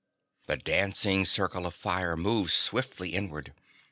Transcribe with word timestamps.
The 0.47 0.57
dancing 0.57 1.25
circle 1.25 1.67
of 1.67 1.75
fire 1.75 2.17
moved 2.17 2.53
swiftly 2.53 3.13
inward. 3.13 3.53